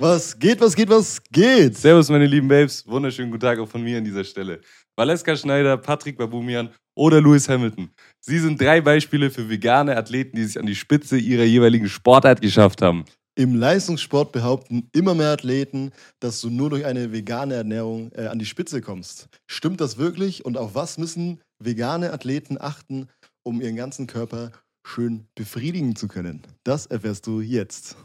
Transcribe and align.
Was 0.00 0.38
geht, 0.38 0.58
was 0.62 0.74
geht, 0.74 0.88
was 0.88 1.22
geht? 1.30 1.76
Servus, 1.76 2.08
meine 2.08 2.24
lieben 2.24 2.48
Babes. 2.48 2.86
Wunderschönen 2.86 3.30
guten 3.30 3.42
Tag 3.42 3.58
auch 3.58 3.68
von 3.68 3.82
mir 3.82 3.98
an 3.98 4.04
dieser 4.04 4.24
Stelle. 4.24 4.62
Valeska 4.96 5.36
Schneider, 5.36 5.76
Patrick 5.76 6.16
Babumian 6.16 6.70
oder 6.96 7.20
Lewis 7.20 7.46
Hamilton. 7.50 7.90
Sie 8.18 8.38
sind 8.38 8.58
drei 8.58 8.80
Beispiele 8.80 9.28
für 9.28 9.46
vegane 9.46 9.94
Athleten, 9.94 10.38
die 10.38 10.44
sich 10.44 10.58
an 10.58 10.64
die 10.64 10.74
Spitze 10.74 11.18
ihrer 11.18 11.44
jeweiligen 11.44 11.86
Sportart 11.86 12.40
geschafft 12.40 12.80
haben. 12.80 13.04
Im 13.34 13.54
Leistungssport 13.56 14.32
behaupten 14.32 14.88
immer 14.92 15.14
mehr 15.14 15.32
Athleten, 15.32 15.92
dass 16.18 16.40
du 16.40 16.48
nur 16.48 16.70
durch 16.70 16.86
eine 16.86 17.12
vegane 17.12 17.52
Ernährung 17.52 18.10
äh, 18.12 18.28
an 18.28 18.38
die 18.38 18.46
Spitze 18.46 18.80
kommst. 18.80 19.28
Stimmt 19.50 19.82
das 19.82 19.98
wirklich? 19.98 20.46
Und 20.46 20.56
auf 20.56 20.74
was 20.74 20.96
müssen 20.96 21.42
vegane 21.62 22.10
Athleten 22.14 22.56
achten, 22.58 23.08
um 23.42 23.60
ihren 23.60 23.76
ganzen 23.76 24.06
Körper 24.06 24.52
schön 24.82 25.26
befriedigen 25.34 25.94
zu 25.94 26.08
können? 26.08 26.40
Das 26.64 26.86
erfährst 26.86 27.26
du 27.26 27.42
jetzt. 27.42 27.98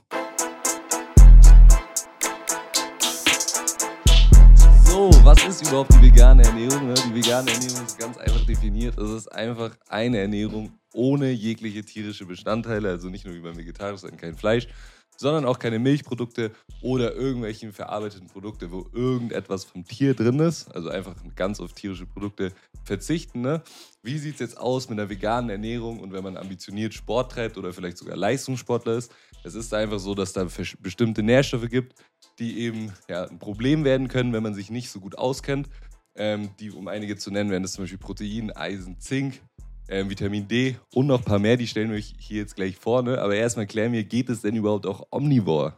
So, 4.95 5.09
was 5.25 5.45
ist 5.45 5.61
überhaupt 5.67 5.93
die 5.93 6.03
vegane 6.03 6.41
Ernährung? 6.41 6.87
ne? 6.87 6.93
Die 6.93 7.15
vegane 7.15 7.51
Ernährung 7.51 7.85
ist 7.85 7.99
ganz 7.99 8.17
einfach 8.17 8.45
definiert. 8.45 8.97
Es 8.97 9.09
ist 9.09 9.27
einfach 9.27 9.75
eine 9.89 10.19
Ernährung 10.19 10.71
ohne 10.93 11.31
jegliche 11.31 11.83
tierische 11.83 12.25
Bestandteile, 12.25 12.91
also 12.91 13.09
nicht 13.09 13.25
nur 13.25 13.35
wie 13.35 13.41
beim 13.41 13.57
sondern 13.97 14.17
kein 14.17 14.35
Fleisch, 14.35 14.69
sondern 15.17 15.45
auch 15.45 15.59
keine 15.59 15.79
Milchprodukte 15.79 16.51
oder 16.81 17.15
irgendwelchen 17.15 17.73
verarbeiteten 17.73 18.27
Produkte, 18.27 18.71
wo 18.71 18.87
irgendetwas 18.93 19.63
vom 19.63 19.85
Tier 19.85 20.13
drin 20.13 20.39
ist. 20.39 20.73
Also 20.75 20.89
einfach 20.89 21.15
ganz 21.35 21.59
auf 21.59 21.73
tierische 21.73 22.05
Produkte 22.05 22.51
verzichten. 22.83 23.41
Ne? 23.41 23.61
Wie 24.03 24.17
sieht 24.17 24.35
es 24.35 24.39
jetzt 24.39 24.57
aus 24.57 24.89
mit 24.89 24.99
einer 24.99 25.09
veganen 25.09 25.49
Ernährung 25.49 25.99
und 25.99 26.13
wenn 26.13 26.23
man 26.23 26.37
ambitioniert 26.37 26.93
Sport 26.93 27.31
treibt 27.31 27.57
oder 27.57 27.73
vielleicht 27.73 27.97
sogar 27.97 28.15
Leistungssportler 28.15 28.97
ist? 28.97 29.11
Es 29.43 29.55
ist 29.55 29.73
einfach 29.73 29.99
so, 29.99 30.15
dass 30.15 30.33
da 30.33 30.47
bestimmte 30.79 31.23
Nährstoffe 31.23 31.69
gibt, 31.69 31.93
die 32.39 32.59
eben 32.59 32.91
ja, 33.07 33.25
ein 33.25 33.39
Problem 33.39 33.83
werden 33.83 34.07
können, 34.07 34.33
wenn 34.33 34.43
man 34.43 34.55
sich 34.55 34.69
nicht 34.69 34.89
so 34.89 34.99
gut 34.99 35.17
auskennt. 35.17 35.69
Ähm, 36.17 36.49
die, 36.59 36.71
um 36.71 36.87
einige 36.87 37.17
zu 37.17 37.29
nennen, 37.29 37.51
wären 37.51 37.63
das 37.63 37.73
zum 37.73 37.83
Beispiel 37.83 37.99
Protein, 37.99 38.51
Eisen, 38.51 38.99
Zink, 38.99 39.41
ähm, 39.89 40.09
Vitamin 40.09 40.47
D 40.47 40.75
und 40.93 41.07
noch 41.07 41.19
ein 41.19 41.25
paar 41.25 41.39
mehr, 41.39 41.57
die 41.57 41.67
stellen 41.67 41.89
wir 41.89 41.97
euch 41.97 42.15
hier 42.17 42.37
jetzt 42.37 42.55
gleich 42.55 42.75
vor. 42.75 43.01
Ne? 43.01 43.19
Aber 43.19 43.35
erstmal 43.35 43.67
klären 43.67 43.91
wir, 43.91 44.03
geht 44.03 44.29
es 44.29 44.41
denn 44.41 44.55
überhaupt 44.55 44.85
auch 44.85 45.07
omnivore? 45.11 45.73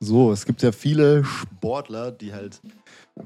So, 0.00 0.32
es 0.32 0.44
gibt 0.44 0.62
ja 0.62 0.72
viele 0.72 1.24
Sportler, 1.24 2.10
die 2.10 2.32
halt 2.32 2.60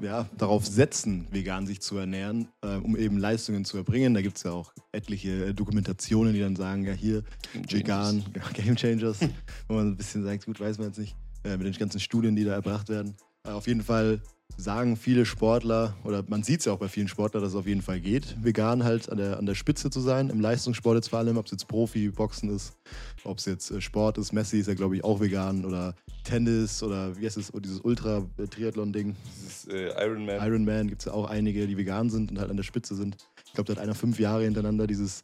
ja, 0.01 0.29
darauf 0.37 0.65
setzen, 0.65 1.27
vegan 1.31 1.67
sich 1.67 1.81
zu 1.81 1.97
ernähren, 1.97 2.47
äh, 2.61 2.75
um 2.75 2.95
eben 2.95 3.17
Leistungen 3.17 3.65
zu 3.65 3.77
erbringen. 3.77 4.13
Da 4.13 4.21
gibt 4.21 4.37
es 4.37 4.43
ja 4.43 4.51
auch 4.51 4.73
etliche 4.91 5.47
äh, 5.47 5.53
Dokumentationen, 5.53 6.33
die 6.33 6.39
dann 6.39 6.55
sagen, 6.55 6.85
ja 6.85 6.93
hier, 6.93 7.23
vegan, 7.69 8.23
Game 8.53 8.75
Changers, 8.75 9.19
wo 9.67 9.75
man 9.75 9.89
ein 9.89 9.97
bisschen 9.97 10.23
sagt, 10.23 10.45
gut, 10.45 10.59
weiß 10.59 10.77
man 10.77 10.87
jetzt 10.87 10.99
nicht, 10.99 11.15
äh, 11.43 11.57
mit 11.57 11.67
den 11.67 11.73
ganzen 11.73 11.99
Studien, 11.99 12.35
die 12.35 12.45
da 12.45 12.53
erbracht 12.53 12.89
werden. 12.89 13.15
Äh, 13.45 13.51
auf 13.51 13.67
jeden 13.67 13.81
Fall 13.83 14.21
sagen 14.59 14.97
viele 14.97 15.25
Sportler, 15.25 15.95
oder 16.03 16.23
man 16.27 16.43
sieht 16.43 16.59
es 16.59 16.65
ja 16.65 16.73
auch 16.73 16.79
bei 16.79 16.87
vielen 16.87 17.07
Sportlern, 17.07 17.41
dass 17.41 17.53
es 17.53 17.57
auf 17.57 17.67
jeden 17.67 17.81
Fall 17.81 17.99
geht, 17.99 18.35
vegan 18.43 18.83
halt 18.83 19.09
an 19.09 19.17
der, 19.17 19.37
an 19.39 19.45
der 19.45 19.55
Spitze 19.55 19.89
zu 19.89 20.01
sein, 20.01 20.29
im 20.29 20.41
Leistungssport 20.41 20.95
jetzt 20.95 21.09
vor 21.09 21.19
allem, 21.19 21.37
ob 21.37 21.45
es 21.45 21.51
jetzt 21.51 21.67
Profi, 21.67 22.09
Boxen 22.09 22.53
ist, 22.55 22.77
ob 23.23 23.37
es 23.37 23.45
jetzt 23.45 23.71
äh, 23.71 23.81
Sport 23.81 24.17
ist, 24.17 24.33
Messi 24.33 24.59
ist 24.59 24.67
ja 24.67 24.73
glaube 24.73 24.97
ich 24.97 25.03
auch 25.03 25.19
vegan 25.19 25.65
oder 25.65 25.95
Tennis 26.23 26.83
oder 26.83 27.17
wie 27.17 27.25
heißt 27.25 27.37
es, 27.37 27.53
oh, 27.53 27.59
dieses 27.59 27.79
Ultra-Triathlon-Ding, 27.79 29.15
Dieses 29.35 29.67
äh, 29.67 29.91
Ironman. 30.03 30.45
Ironman 30.45 30.87
gibt 30.87 31.01
es 31.01 31.05
ja 31.05 31.13
auch 31.13 31.29
einige, 31.29 31.65
die 31.65 31.77
vegan 31.77 32.09
sind 32.09 32.31
und 32.31 32.39
halt 32.39 32.49
an 32.49 32.57
der 32.57 32.63
Spitze 32.63 32.95
sind. 32.95 33.17
Ich 33.45 33.53
glaube, 33.53 33.67
da 33.67 33.79
hat 33.79 33.83
einer 33.83 33.95
fünf 33.95 34.19
Jahre 34.19 34.43
hintereinander 34.43 34.85
dieses, 34.85 35.23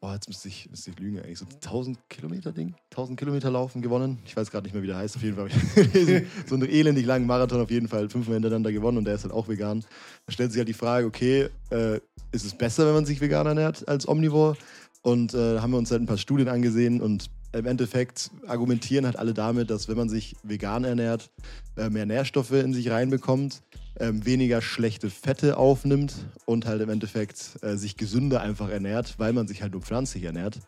boah, 0.00 0.14
jetzt 0.14 0.28
müsste 0.28 0.48
ich, 0.48 0.68
müsste 0.70 0.90
ich 0.90 0.98
lügen, 0.98 1.18
eigentlich 1.18 1.38
so 1.38 1.46
1000 1.46 1.98
Kilometer 2.08 2.52
Ding, 2.52 2.74
1000 2.90 3.18
Kilometer 3.18 3.50
laufen 3.50 3.82
gewonnen. 3.82 4.18
Ich 4.24 4.36
weiß 4.36 4.50
gerade 4.50 4.64
nicht 4.64 4.74
mehr, 4.74 4.82
wie 4.82 4.86
der 4.86 4.96
heißt. 4.96 5.16
Auf 5.16 5.22
jeden 5.22 5.36
Fall 5.36 5.48
so 6.46 6.54
einen 6.54 6.68
elendig 6.68 7.06
langen 7.06 7.26
Marathon 7.26 7.60
auf 7.60 7.70
jeden 7.70 7.88
Fall 7.88 8.08
fünfmal 8.08 8.34
hintereinander 8.34 8.72
gewonnen 8.72 8.98
und 8.98 9.04
der 9.04 9.14
ist 9.14 9.24
halt 9.24 9.32
auch 9.32 9.48
vegan. 9.48 9.84
Da 10.26 10.32
stellt 10.32 10.52
sich 10.52 10.58
halt 10.58 10.68
die 10.68 10.74
Frage, 10.74 11.06
okay, 11.06 11.48
äh, 11.70 12.00
ist 12.30 12.44
es 12.44 12.56
besser, 12.56 12.86
wenn 12.86 12.94
man 12.94 13.06
sich 13.06 13.20
vegan 13.20 13.46
ernährt 13.46 13.88
als 13.88 14.06
Omnivore? 14.06 14.56
Und 15.02 15.32
äh, 15.34 15.60
haben 15.60 15.70
wir 15.70 15.78
uns 15.78 15.90
halt 15.90 16.02
ein 16.02 16.06
paar 16.06 16.18
Studien 16.18 16.48
angesehen 16.48 17.00
und 17.00 17.30
im 17.52 17.66
Endeffekt 17.66 18.30
argumentieren 18.46 19.06
halt 19.06 19.16
alle 19.16 19.34
damit, 19.34 19.70
dass 19.70 19.88
wenn 19.88 19.96
man 19.96 20.08
sich 20.08 20.36
vegan 20.42 20.84
ernährt, 20.84 21.30
äh, 21.76 21.88
mehr 21.90 22.06
Nährstoffe 22.06 22.52
in 22.52 22.74
sich 22.74 22.90
reinbekommt, 22.90 23.62
ähm, 23.98 24.24
weniger 24.24 24.60
schlechte 24.60 25.10
Fette 25.10 25.56
aufnimmt 25.56 26.14
und 26.46 26.66
halt 26.66 26.80
im 26.82 26.90
Endeffekt 26.90 27.58
äh, 27.62 27.76
sich 27.76 27.96
gesünder 27.96 28.40
einfach 28.40 28.68
ernährt, 28.68 29.18
weil 29.18 29.32
man 29.32 29.48
sich 29.48 29.62
halt 29.62 29.72
nur 29.72 29.82
pflanzlich 29.82 30.24
ernährt. 30.24 30.60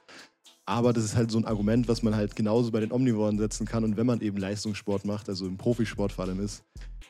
Aber 0.66 0.92
das 0.92 1.04
ist 1.04 1.16
halt 1.16 1.30
so 1.30 1.38
ein 1.38 1.46
Argument, 1.46 1.88
was 1.88 2.02
man 2.02 2.14
halt 2.14 2.36
genauso 2.36 2.70
bei 2.70 2.80
den 2.80 2.92
Omnivoren 2.92 3.38
setzen 3.38 3.66
kann. 3.66 3.82
Und 3.82 3.96
wenn 3.96 4.06
man 4.06 4.20
eben 4.20 4.36
Leistungssport 4.36 5.04
macht, 5.04 5.28
also 5.28 5.46
im 5.46 5.56
Profisport 5.56 6.12
vor 6.12 6.24
allem 6.24 6.40
ist, 6.40 6.62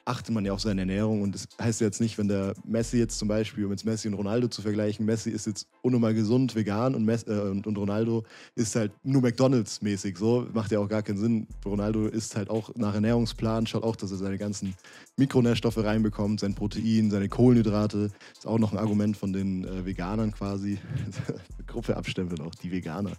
achtet 0.05 0.35
man 0.35 0.45
ja 0.45 0.53
auf 0.53 0.61
seine 0.61 0.83
Ernährung. 0.83 1.23
Und 1.23 1.35
das 1.35 1.49
heißt 1.61 1.81
ja 1.81 1.87
jetzt 1.87 2.01
nicht, 2.01 2.19
wenn 2.19 2.29
der 2.29 2.55
Messi 2.65 2.99
jetzt 2.99 3.19
zum 3.19 3.29
Beispiel, 3.29 3.65
um 3.65 3.71
jetzt 3.71 3.85
Messi 3.85 4.09
und 4.09 4.15
Ronaldo 4.15 4.49
zu 4.49 4.63
vergleichen, 4.63 5.07
Messi 5.07 5.31
ist 5.31 5.47
jetzt 5.47 5.67
unnormal 5.83 6.15
gesund, 6.15 6.55
vegan 6.55 6.95
und, 6.95 7.05
Messi, 7.05 7.31
äh, 7.31 7.41
und, 7.51 7.67
und 7.67 7.79
Ronaldo 7.79 8.25
ist 8.55 8.77
halt 8.77 8.93
nur 9.03 9.23
McDonalds-mäßig. 9.23 10.17
So 10.17 10.47
macht 10.53 10.73
ja 10.73 10.79
auch 10.79 10.89
gar 10.89 11.03
keinen 11.03 11.19
Sinn. 11.19 11.47
Ronaldo 11.65 12.07
isst 12.07 12.37
halt 12.37 12.51
auch 12.51 12.75
nach 12.77 12.95
Ernährungsplan, 12.95 13.67
schaut 13.67 13.83
auch, 13.83 13.97
dass 13.97 14.11
er 14.11 14.19
seine 14.19 14.39
ganzen 14.39 14.75
Mikronährstoffe 15.17 15.79
reinbekommt, 15.79 16.41
sein 16.41 16.55
Protein, 16.55 17.11
seine 17.11 17.29
Kohlenhydrate. 17.29 18.11
Ist 18.33 18.47
auch 18.47 18.59
noch 18.59 18.73
ein 18.73 18.79
Argument 18.79 19.17
von 19.17 19.33
den 19.33 19.65
äh, 19.65 19.85
Veganern 19.85 20.33
quasi. 20.33 20.79
Gruppe 21.71 21.97
abstempeln 21.97 22.41
auch, 22.41 22.55
die 22.55 22.71
Veganer. 22.71 23.13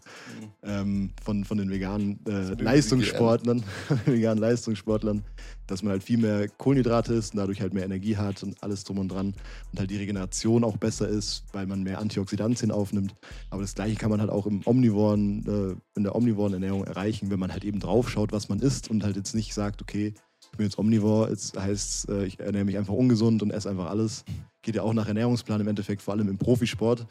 Ähm, 0.64 1.12
von, 1.24 1.46
von 1.46 1.58
den 1.58 1.70
veganen 1.70 2.20
äh, 2.28 2.54
Leistungssportlern, 2.62 3.64
veganen 4.06 4.40
Leistungssportlern, 4.40 5.24
dass 5.72 5.84
man 5.84 5.92
halt 5.92 6.04
viel 6.04 6.18
mehr 6.18 6.48
Kohlenhydrate 6.50 7.14
isst 7.14 7.34
und 7.34 7.38
dadurch 7.38 7.62
halt 7.62 7.74
mehr 7.74 7.86
Energie 7.86 8.18
hat 8.18 8.44
und 8.44 8.62
alles 8.62 8.84
drum 8.84 9.00
und 9.00 9.10
dran. 9.10 9.34
Und 9.72 9.80
halt 9.80 9.90
die 9.90 9.98
Regeneration 9.98 10.64
auch 10.64 10.78
besser 10.78 11.08
ist, 11.08 11.46
weil 11.54 11.66
man 11.66 11.84
mehr 11.84 12.00
Antioxidantien 12.00 12.72
aufnimmt. 12.72 13.16
Aber 13.50 13.62
das 13.62 13.74
gleiche 13.74 13.96
kann 13.96 14.10
man 14.10 14.20
halt 14.20 14.30
auch 14.30 14.46
im 14.46 14.62
omnivoren, 14.66 15.46
äh, 15.48 15.98
in 15.98 16.04
der 16.04 16.16
omnivoren 16.16 16.54
Ernährung 16.54 16.84
erreichen, 16.84 17.32
wenn 17.32 17.40
man 17.40 17.52
halt 17.52 17.64
eben 17.64 17.80
drauf 17.80 18.10
schaut, 18.10 18.32
was 18.32 18.50
man 18.50 18.60
isst 18.60 18.90
und 18.90 19.04
halt 19.04 19.16
jetzt 19.16 19.34
nicht 19.34 19.54
sagt, 19.54 19.82
okay, 19.82 20.14
ich 20.52 20.58
bin 20.58 20.66
jetzt 20.66 20.78
omnivor, 20.78 21.30
jetzt 21.30 21.58
heißt 21.58 22.10
äh, 22.10 22.26
ich 22.26 22.40
ernähre 22.40 22.66
mich 22.66 22.78
einfach 22.78 22.94
ungesund 22.94 23.42
und 23.42 23.52
esse 23.52 23.70
einfach 23.70 23.90
alles. 23.90 24.26
Geht 24.62 24.76
ja 24.76 24.84
auch 24.84 24.94
nach 24.94 25.08
Ernährungsplan 25.08 25.62
im 25.62 25.68
Endeffekt, 25.68 26.02
vor 26.02 26.14
allem 26.14 26.28
im 26.28 26.38
Profisport. 26.38 27.08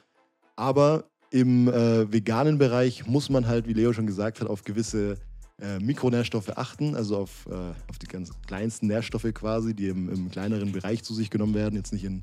Aber 0.57 1.05
im 1.31 1.69
äh, 1.69 2.13
veganen 2.13 2.59
Bereich 2.59 3.07
muss 3.07 3.31
man 3.31 3.47
halt, 3.47 3.67
wie 3.67 3.73
Leo 3.73 3.93
schon 3.93 4.07
gesagt 4.07 4.41
hat, 4.41 4.49
auf 4.49 4.65
gewisse 4.65 5.17
äh, 5.61 5.79
Mikronährstoffe 5.79 6.51
achten, 6.57 6.95
also 6.95 7.19
auf, 7.19 7.47
äh, 7.51 7.55
auf 7.89 7.99
die 8.01 8.07
ganz 8.07 8.31
kleinsten 8.47 8.87
Nährstoffe 8.87 9.33
quasi, 9.35 9.75
die 9.75 9.89
im, 9.89 10.09
im 10.09 10.31
kleineren 10.31 10.73
Bereich 10.73 11.03
zu 11.03 11.15
sich 11.15 11.31
genommen 11.31 11.55
werden, 11.55 11.77
jetzt 11.77 11.93
nicht 11.93 12.05
in 12.05 12.23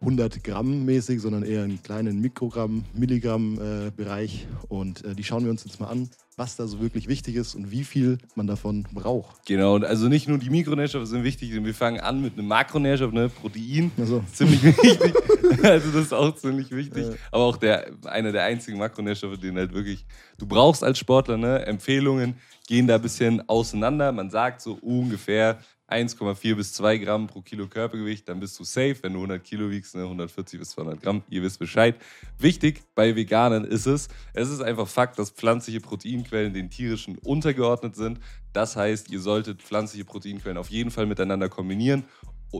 100 0.00 0.44
Gramm 0.44 0.84
mäßig, 0.84 1.20
sondern 1.20 1.42
eher 1.42 1.64
in 1.64 1.82
kleinen 1.82 2.20
Mikrogramm, 2.20 2.84
Milligramm 2.94 3.58
äh, 3.58 3.90
Bereich. 3.90 4.46
Und 4.68 5.04
äh, 5.04 5.14
die 5.14 5.24
schauen 5.24 5.44
wir 5.44 5.50
uns 5.50 5.64
jetzt 5.64 5.80
mal 5.80 5.88
an, 5.88 6.08
was 6.36 6.56
da 6.56 6.66
so 6.66 6.80
wirklich 6.80 7.08
wichtig 7.08 7.36
ist 7.36 7.54
und 7.54 7.70
wie 7.70 7.84
viel 7.84 8.18
man 8.34 8.46
davon 8.46 8.86
braucht. 8.92 9.46
Genau, 9.46 9.74
und 9.74 9.84
also 9.84 10.08
nicht 10.08 10.28
nur 10.28 10.38
die 10.38 10.50
Mikronährstoffe 10.50 11.06
sind 11.06 11.24
wichtig, 11.24 11.48
sondern 11.48 11.66
wir 11.66 11.74
fangen 11.74 12.00
an 12.00 12.22
mit 12.22 12.38
einem 12.38 12.48
Makronährstoff, 12.48 13.12
ne? 13.12 13.28
Protein. 13.28 13.90
Also, 13.98 14.24
Ziemlich 14.32 14.62
wichtig. 14.64 15.14
Also 15.62 15.90
das 15.90 16.06
ist 16.06 16.14
auch 16.14 16.34
ziemlich 16.34 16.70
wichtig. 16.70 17.04
Ja. 17.04 17.14
Aber 17.30 17.44
auch 17.44 17.56
der, 17.56 17.92
einer 18.04 18.32
der 18.32 18.44
einzigen 18.44 18.78
Makronährstoffe, 18.78 19.38
den 19.38 19.56
halt 19.56 19.72
wirklich 19.72 20.04
du 20.38 20.46
brauchst 20.46 20.82
als 20.82 20.98
Sportler. 20.98 21.36
Ne? 21.36 21.66
Empfehlungen 21.66 22.34
gehen 22.66 22.86
da 22.86 22.96
ein 22.96 23.02
bisschen 23.02 23.48
auseinander. 23.48 24.10
Man 24.12 24.30
sagt 24.30 24.62
so 24.62 24.78
ungefähr 24.80 25.58
1,4 25.88 26.54
bis 26.54 26.72
2 26.72 26.98
Gramm 26.98 27.26
pro 27.26 27.42
Kilo 27.42 27.66
Körpergewicht, 27.66 28.28
dann 28.28 28.40
bist 28.40 28.58
du 28.58 28.64
safe. 28.64 28.96
Wenn 29.02 29.12
du 29.12 29.18
100 29.18 29.44
Kilo 29.44 29.70
wiegst, 29.70 29.94
ne, 29.94 30.02
140 30.02 30.58
bis 30.58 30.70
200 30.70 31.02
Gramm, 31.02 31.22
ihr 31.28 31.42
wisst 31.42 31.58
Bescheid. 31.58 31.96
Wichtig 32.38 32.82
bei 32.94 33.14
Veganern 33.14 33.64
ist 33.64 33.86
es, 33.86 34.08
es 34.32 34.48
ist 34.48 34.62
einfach 34.62 34.88
Fakt, 34.88 35.18
dass 35.18 35.30
pflanzliche 35.30 35.80
Proteinquellen 35.80 36.54
den 36.54 36.70
tierischen 36.70 37.18
untergeordnet 37.18 37.96
sind. 37.96 38.20
Das 38.52 38.76
heißt, 38.76 39.10
ihr 39.10 39.20
solltet 39.20 39.62
pflanzliche 39.62 40.04
Proteinquellen 40.04 40.58
auf 40.58 40.70
jeden 40.70 40.90
Fall 40.90 41.06
miteinander 41.06 41.48
kombinieren, 41.48 42.04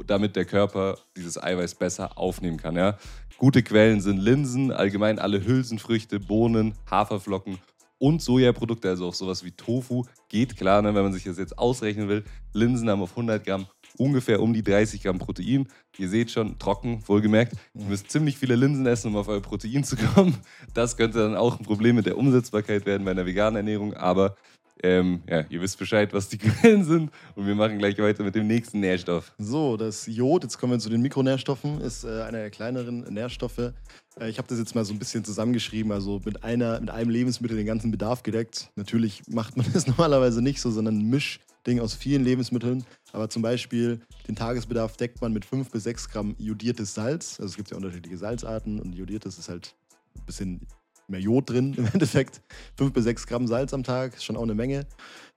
damit 0.06 0.36
der 0.36 0.44
Körper 0.44 0.98
dieses 1.16 1.42
Eiweiß 1.42 1.74
besser 1.74 2.18
aufnehmen 2.18 2.56
kann. 2.56 2.76
Ja? 2.76 2.98
Gute 3.38 3.62
Quellen 3.62 4.00
sind 4.00 4.18
Linsen, 4.18 4.72
allgemein 4.72 5.18
alle 5.18 5.44
Hülsenfrüchte, 5.44 6.20
Bohnen, 6.20 6.74
Haferflocken 6.90 7.58
und 8.02 8.20
Sojaprodukte, 8.20 8.88
also 8.88 9.06
auch 9.06 9.14
sowas 9.14 9.44
wie 9.44 9.52
Tofu, 9.52 10.02
geht 10.28 10.56
klar, 10.56 10.82
ne, 10.82 10.92
wenn 10.92 11.04
man 11.04 11.12
sich 11.12 11.22
das 11.22 11.38
jetzt 11.38 11.56
ausrechnen 11.56 12.08
will. 12.08 12.24
Linsen 12.52 12.90
haben 12.90 13.00
auf 13.00 13.10
100 13.10 13.46
Gramm 13.46 13.66
ungefähr 13.96 14.42
um 14.42 14.52
die 14.52 14.64
30 14.64 15.04
Gramm 15.04 15.20
Protein. 15.20 15.68
Ihr 15.96 16.08
seht 16.08 16.32
schon, 16.32 16.58
trocken, 16.58 17.04
wohlgemerkt. 17.06 17.52
Ihr 17.74 17.84
müsst 17.84 18.10
ziemlich 18.10 18.36
viele 18.36 18.56
Linsen 18.56 18.84
essen, 18.86 19.08
um 19.08 19.16
auf 19.16 19.28
euer 19.28 19.40
Protein 19.40 19.84
zu 19.84 19.94
kommen. 19.96 20.36
Das 20.74 20.96
könnte 20.96 21.20
dann 21.20 21.36
auch 21.36 21.60
ein 21.60 21.64
Problem 21.64 21.94
mit 21.94 22.06
der 22.06 22.18
Umsetzbarkeit 22.18 22.86
werden 22.86 23.04
bei 23.04 23.12
einer 23.12 23.24
veganen 23.24 23.54
Ernährung, 23.54 23.94
aber 23.94 24.34
ähm, 24.82 25.22
ja, 25.28 25.44
ihr 25.48 25.60
wisst 25.60 25.78
Bescheid, 25.78 26.12
was 26.12 26.28
die 26.28 26.38
Quellen 26.38 26.84
sind 26.84 27.10
und 27.34 27.46
wir 27.46 27.54
machen 27.54 27.78
gleich 27.78 27.98
weiter 27.98 28.24
mit 28.24 28.34
dem 28.34 28.46
nächsten 28.46 28.80
Nährstoff. 28.80 29.32
So, 29.38 29.76
das 29.76 30.06
Jod, 30.06 30.42
jetzt 30.42 30.58
kommen 30.58 30.72
wir 30.72 30.78
zu 30.78 30.90
den 30.90 31.02
Mikronährstoffen, 31.02 31.80
ist 31.80 32.04
äh, 32.04 32.22
einer 32.22 32.38
der 32.38 32.50
kleineren 32.50 33.00
Nährstoffe. 33.12 33.58
Äh, 33.58 34.28
ich 34.28 34.38
habe 34.38 34.48
das 34.48 34.58
jetzt 34.58 34.74
mal 34.74 34.84
so 34.84 34.92
ein 34.92 34.98
bisschen 34.98 35.24
zusammengeschrieben, 35.24 35.92
also 35.92 36.20
mit, 36.24 36.44
einer, 36.44 36.80
mit 36.80 36.90
einem 36.90 37.10
Lebensmittel 37.10 37.56
den 37.56 37.66
ganzen 37.66 37.90
Bedarf 37.90 38.22
gedeckt. 38.22 38.70
Natürlich 38.76 39.22
macht 39.28 39.56
man 39.56 39.66
das 39.72 39.86
normalerweise 39.86 40.42
nicht 40.42 40.60
so, 40.60 40.70
sondern 40.70 41.08
mischt 41.08 41.40
Mischding 41.62 41.80
aus 41.80 41.94
vielen 41.94 42.24
Lebensmitteln. 42.24 42.84
Aber 43.12 43.28
zum 43.28 43.42
Beispiel 43.42 44.00
den 44.26 44.34
Tagesbedarf 44.34 44.96
deckt 44.96 45.20
man 45.20 45.32
mit 45.32 45.44
5 45.44 45.70
bis 45.70 45.84
6 45.84 46.08
Gramm 46.08 46.34
jodiertes 46.38 46.94
Salz. 46.94 47.38
Also 47.38 47.52
es 47.52 47.56
gibt 47.56 47.70
ja 47.70 47.76
unterschiedliche 47.76 48.18
Salzarten 48.18 48.80
und 48.80 48.94
jodiertes 48.94 49.38
ist 49.38 49.48
halt 49.48 49.74
ein 50.16 50.26
bisschen 50.26 50.66
mehr 51.12 51.20
Jod 51.20 51.48
drin 51.48 51.74
im 51.76 51.86
Endeffekt. 51.92 52.40
5 52.76 52.92
bis 52.92 53.04
6 53.04 53.26
Gramm 53.26 53.46
Salz 53.46 53.72
am 53.72 53.84
Tag 53.84 54.14
ist 54.14 54.24
schon 54.24 54.36
auch 54.36 54.42
eine 54.42 54.54
Menge. 54.54 54.86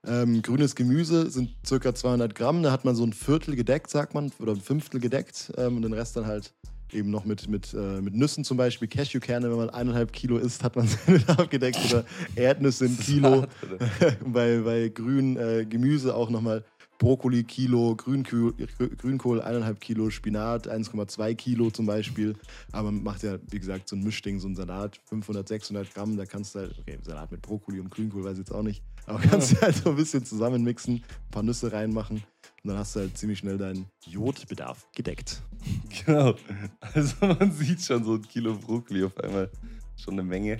Ähm, 0.04 0.42
grünes 0.42 0.74
Gemüse 0.74 1.30
sind 1.30 1.50
circa 1.64 1.94
200 1.94 2.34
Gramm. 2.34 2.62
Da 2.62 2.72
hat 2.72 2.84
man 2.84 2.96
so 2.96 3.04
ein 3.04 3.12
Viertel 3.12 3.54
gedeckt, 3.54 3.90
sagt 3.90 4.14
man, 4.14 4.32
oder 4.40 4.52
ein 4.52 4.60
Fünftel 4.60 5.00
gedeckt 5.00 5.52
ähm, 5.56 5.76
und 5.76 5.82
den 5.82 5.92
Rest 5.92 6.16
dann 6.16 6.26
halt 6.26 6.52
eben 6.92 7.10
noch 7.10 7.24
mit, 7.24 7.48
mit, 7.48 7.74
äh, 7.74 8.00
mit 8.00 8.14
Nüssen 8.14 8.44
zum 8.44 8.56
Beispiel, 8.56 8.86
Cashewkerne, 8.88 9.50
wenn 9.50 9.56
man 9.56 9.70
eineinhalb 9.70 10.12
Kilo 10.12 10.38
isst, 10.38 10.62
hat 10.62 10.76
man 10.76 10.86
seinen 11.06 11.18
Bedarf 11.18 11.48
gedeckt 11.50 11.78
oder 11.90 12.04
Erdnüsse 12.36 12.86
ein 12.86 12.98
Kilo. 12.98 13.46
bei, 14.24 14.58
bei 14.58 14.88
grün 14.88 15.36
äh, 15.36 15.66
Gemüse 15.68 16.14
auch 16.14 16.30
nochmal 16.30 16.64
Brokkoli 16.98 17.44
Kilo, 17.44 17.94
Grünkohl, 17.96 18.54
Grünkohl 18.98 19.40
1,5 19.42 19.74
Kilo, 19.74 20.10
Spinat 20.10 20.68
1,2 20.68 21.34
Kilo 21.34 21.70
zum 21.70 21.86
Beispiel. 21.86 22.34
Aber 22.72 22.90
man 22.90 23.02
macht 23.02 23.22
ja, 23.22 23.38
wie 23.50 23.58
gesagt, 23.58 23.88
so 23.88 23.96
ein 23.96 24.02
Mischding, 24.02 24.38
so 24.40 24.48
ein 24.48 24.56
Salat, 24.56 25.00
500, 25.04 25.46
600 25.46 25.94
Gramm. 25.94 26.16
Da 26.16 26.26
kannst 26.26 26.54
du 26.54 26.60
halt, 26.60 26.78
okay, 26.78 26.98
Salat 27.02 27.30
mit 27.30 27.42
Brokkoli 27.42 27.80
und 27.80 27.90
Grünkohl 27.90 28.24
weiß 28.24 28.32
ich 28.32 28.38
jetzt 28.38 28.52
auch 28.52 28.62
nicht. 28.62 28.82
Aber 29.06 29.20
kannst 29.20 29.52
du 29.52 29.60
halt 29.60 29.76
so 29.76 29.90
ein 29.90 29.96
bisschen 29.96 30.24
zusammenmixen, 30.24 30.94
ein 30.96 31.30
paar 31.30 31.42
Nüsse 31.42 31.72
reinmachen 31.72 32.24
und 32.62 32.68
dann 32.68 32.78
hast 32.78 32.96
du 32.96 33.00
halt 33.00 33.16
ziemlich 33.16 33.38
schnell 33.38 33.58
deinen 33.58 33.86
Jodbedarf 34.04 34.88
gedeckt. 34.94 35.42
Genau. 36.04 36.34
Also 36.80 37.14
man 37.20 37.52
sieht 37.52 37.82
schon 37.82 38.04
so 38.04 38.14
ein 38.14 38.22
Kilo 38.22 38.54
Brokkoli 38.54 39.04
auf 39.04 39.16
einmal. 39.18 39.50
Schon 39.96 40.14
eine 40.14 40.24
Menge. 40.24 40.58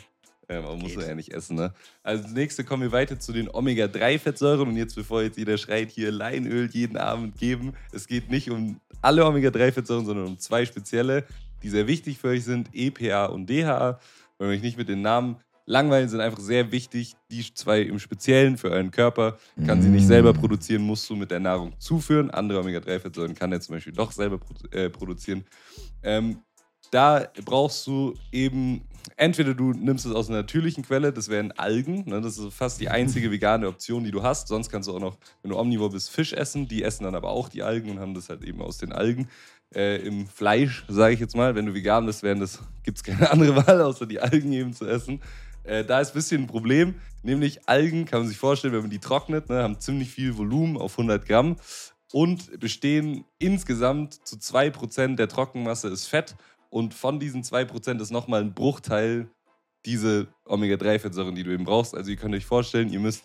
Ja, 0.49 0.63
man 0.63 0.79
muss 0.79 0.95
ja 0.95 1.15
nicht 1.15 1.33
essen, 1.33 1.57
ne? 1.57 1.75
Also 2.05 2.29
nächste 2.29 2.63
kommen 2.63 2.83
wir 2.83 2.93
weiter 2.93 3.19
zu 3.19 3.33
den 3.33 3.49
Omega-3-Fettsäuren. 3.53 4.69
Und 4.69 4.77
jetzt, 4.77 4.95
bevor 4.95 5.23
jetzt 5.23 5.39
jeder 5.39 5.59
schreit, 5.59 5.91
hier 5.91 6.13
Leinöl 6.13 6.71
jeden 6.71 6.97
Abend 6.97 7.37
geben. 7.37 7.73
Es 7.93 8.07
geht 8.07 8.31
nicht 8.31 8.51
um 8.51 8.81
alle 9.03 9.27
Omega-3-Fettsäuren, 9.27 10.07
sondern 10.07 10.27
um 10.27 10.39
zwei 10.39 10.65
spezielle, 10.65 11.25
die 11.63 11.69
sehr 11.69 11.89
wichtig 11.89 12.19
für 12.19 12.29
euch 12.29 12.45
sind: 12.45 12.69
EPA 12.73 13.27
und 13.27 13.51
DHA. 13.51 13.99
Wenn 14.39 14.49
euch 14.49 14.63
nicht 14.63 14.79
mit 14.79 14.89
den 14.89 15.03
Namen 15.03 15.37
langweilen, 15.65 16.09
sind 16.09 16.21
einfach 16.21 16.39
sehr 16.39 16.71
wichtig. 16.71 17.17
Die 17.31 17.53
zwei 17.53 17.83
im 17.83 17.99
Speziellen 17.99 18.57
für 18.57 18.71
euren 18.71 18.93
Körper. 18.93 19.39
Kann 19.67 19.83
sie 19.83 19.89
nicht 19.89 20.07
selber 20.07 20.33
mm. 20.33 20.37
produzieren, 20.37 20.83
musst 20.83 21.11
du 21.11 21.17
mit 21.17 21.33
der 21.33 21.41
Nahrung 21.41 21.73
zuführen. 21.81 22.31
Andere 22.31 22.61
Omega-3-Fettsäuren 22.61 23.35
kann 23.35 23.51
er 23.51 23.61
zum 23.61 23.75
Beispiel 23.75 23.93
doch 23.93 24.13
selber 24.13 24.39
äh, 24.71 24.91
produzieren. 24.91 25.45
Ähm, 26.05 26.39
da 26.91 27.29
brauchst 27.45 27.87
du 27.87 28.15
eben 28.33 28.83
entweder 29.17 29.55
du 29.55 29.73
nimmst 29.73 30.07
es 30.07 30.13
aus 30.13 30.29
einer 30.29 30.39
natürlichen 30.39 30.85
Quelle, 30.85 31.13
das 31.13 31.29
wären 31.29 31.53
Algen. 31.53 32.05
Ne? 32.07 32.21
Das 32.21 32.39
ist 32.39 32.53
fast 32.53 32.81
die 32.81 32.89
einzige 32.89 33.31
vegane 33.31 33.69
Option, 33.69 34.05
die 34.05 34.11
du 34.11 34.23
hast. 34.23 34.49
Sonst 34.49 34.71
kannst 34.71 34.89
du 34.89 34.95
auch 34.95 35.01
noch, 35.01 35.19
wenn 35.43 35.51
du 35.51 35.59
omnivor 35.59 35.91
bist, 35.91 36.11
Fisch 36.11 36.33
essen. 36.33 36.69
Die 36.69 36.83
essen 36.83 37.05
dann 37.05 37.15
aber 37.15 37.31
auch 37.31 37.49
die 37.49 37.63
Algen 37.63 37.91
und 37.91 38.01
haben 38.01 38.15
das 38.15 38.29
halt 38.29 38.45
eben 38.45 38.61
aus 38.63 38.79
den 38.79 38.93
Algen. 38.93 39.29
Äh, 39.75 39.97
Im 40.07 40.27
Fleisch, 40.27 40.85
sage 40.89 41.15
ich 41.15 41.21
jetzt 41.21 41.37
mal, 41.37 41.55
wenn 41.55 41.67
du 41.67 41.75
vegan 41.75 42.07
bist, 42.07 42.23
gibt 42.85 42.99
es 42.99 43.05
keine 43.05 43.31
andere 43.33 43.67
Wahl, 43.67 43.81
außer 43.83 44.07
die 44.07 44.21
Algen 44.21 44.53
eben 44.53 44.73
zu 44.73 44.87
essen. 44.87 45.21
Äh, 45.65 45.85
da 45.85 46.01
ist 46.01 46.11
ein 46.11 46.15
bisschen 46.15 46.43
ein 46.43 46.47
Problem, 46.47 46.95
nämlich 47.23 47.69
Algen, 47.69 48.05
kann 48.05 48.21
man 48.21 48.29
sich 48.29 48.39
vorstellen, 48.39 48.73
wenn 48.73 48.83
man 48.83 48.91
die 48.91 49.01
trocknet, 49.01 49.49
ne, 49.49 49.63
haben 49.65 49.81
ziemlich 49.81 50.11
viel 50.11 50.37
Volumen 50.37 50.77
auf 50.77 50.93
100 50.93 51.27
Gramm 51.27 51.57
und 52.13 52.61
bestehen 52.61 53.25
insgesamt 53.41 54.15
zu 54.25 54.37
2% 54.37 55.17
der 55.17 55.27
Trockenmasse 55.27 55.89
ist 55.89 56.07
Fett 56.07 56.37
und 56.77 56.93
von 56.93 57.19
diesen 57.19 57.43
2% 57.43 58.03
ist 58.03 58.11
nochmal 58.11 58.43
ein 58.43 58.53
Bruchteil 58.53 59.31
diese 59.87 60.29
Omega-3-Fettsäuren, 60.45 61.35
die 61.35 61.43
du 61.43 61.51
eben 61.51 61.65
brauchst. 61.65 61.95
Also 61.95 62.11
ihr 62.11 62.19
könnt 62.19 62.35
euch 62.35 62.45
vorstellen, 62.45 62.93
ihr 62.93 63.01
müsst 63.01 63.25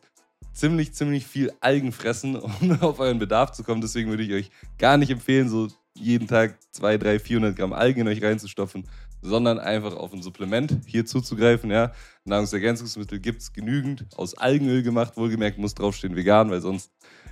ziemlich, 0.53 0.94
ziemlich 0.94 1.27
viel 1.27 1.51
Algen 1.59 1.92
fressen, 1.92 2.36
um 2.62 2.71
auf 2.80 3.00
euren 3.00 3.19
Bedarf 3.19 3.51
zu 3.51 3.65
kommen. 3.65 3.81
Deswegen 3.81 4.09
würde 4.09 4.24
ich 4.24 4.31
euch 4.31 4.51
gar 4.77 4.95
nicht 4.95 5.09
empfehlen, 5.09 5.50
so 5.50 5.68
jeden 5.95 6.30
Tag 6.30 6.59
2, 6.71 6.98
3, 6.98 7.19
400 7.19 7.57
Gramm 7.57 7.74
Algen 7.74 8.00
in 8.00 8.07
euch 8.07 8.24
reinzustopfen, 8.24 8.88
sondern 9.21 9.59
einfach 9.59 9.97
auf 9.97 10.13
ein 10.13 10.21
Supplement 10.21 10.77
hier 10.86 11.06
zuzugreifen. 11.06 11.69
Ja. 11.71 11.92
Nahrungsergänzungsmittel 12.24 13.19
gibt 13.19 13.42
es 13.42 13.51
genügend 13.51 14.06
aus 14.15 14.33
Algenöl 14.33 14.81
gemacht. 14.81 15.18
Wohlgemerkt 15.18 15.57
muss 15.57 15.75
draufstehen 15.75 16.15
vegan, 16.15 16.51
weil 16.51 16.62
sonst 16.62 16.89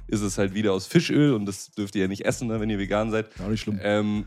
ist 0.08 0.20
es 0.20 0.38
halt 0.38 0.54
wieder 0.54 0.74
aus 0.74 0.86
Fischöl 0.86 1.34
und 1.34 1.46
das 1.46 1.72
dürft 1.72 1.96
ihr 1.96 2.02
ja 2.02 2.08
nicht 2.10 2.26
essen, 2.26 2.50
ne, 2.50 2.60
wenn 2.60 2.70
ihr 2.70 2.78
vegan 2.78 3.10
seid. 3.10 3.30
Auch 3.40 3.48
nicht 3.48 3.62
schlimm. 3.62 3.80
Ähm, 3.82 4.26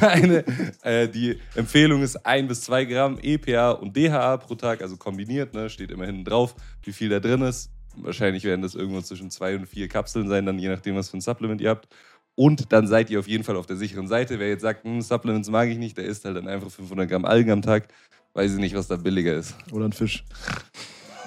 eine, 0.00 0.44
äh, 0.82 1.08
die 1.08 1.38
Empfehlung 1.54 2.02
ist 2.02 2.16
1 2.24 2.48
bis 2.48 2.62
2 2.62 2.84
Gramm 2.86 3.18
EPA 3.20 3.72
und 3.72 3.96
DHA 3.96 4.38
pro 4.38 4.54
Tag, 4.54 4.82
also 4.82 4.96
kombiniert, 4.96 5.54
ne, 5.54 5.70
steht 5.70 5.90
immer 5.90 6.06
hinten 6.06 6.24
drauf, 6.24 6.54
wie 6.82 6.92
viel 6.92 7.08
da 7.08 7.20
drin 7.20 7.42
ist. 7.42 7.70
Wahrscheinlich 7.96 8.44
werden 8.44 8.62
das 8.62 8.74
irgendwo 8.74 9.00
zwischen 9.00 9.30
zwei 9.30 9.56
und 9.56 9.66
vier 9.66 9.88
Kapseln 9.88 10.28
sein, 10.28 10.46
dann 10.46 10.58
je 10.58 10.68
nachdem, 10.68 10.94
was 10.94 11.10
für 11.10 11.18
ein 11.18 11.20
Supplement 11.20 11.60
ihr 11.60 11.70
habt. 11.70 11.88
Und 12.34 12.72
dann 12.72 12.86
seid 12.86 13.10
ihr 13.10 13.18
auf 13.18 13.26
jeden 13.26 13.42
Fall 13.42 13.56
auf 13.56 13.66
der 13.66 13.76
sicheren 13.76 14.06
Seite. 14.06 14.38
Wer 14.38 14.48
jetzt 14.48 14.62
sagt, 14.62 14.84
hm, 14.84 15.00
Supplements 15.00 15.50
mag 15.50 15.68
ich 15.68 15.78
nicht, 15.78 15.96
der 15.98 16.04
isst 16.04 16.24
halt 16.24 16.36
dann 16.36 16.46
einfach 16.46 16.70
500 16.70 17.08
Gramm 17.08 17.24
Algen 17.24 17.50
am 17.50 17.62
Tag. 17.62 17.88
Weiß 18.34 18.52
ich 18.52 18.58
nicht, 18.58 18.76
was 18.76 18.86
da 18.86 18.96
billiger 18.96 19.34
ist. 19.34 19.56
Oder 19.72 19.86
ein 19.86 19.92
Fisch. 19.92 20.24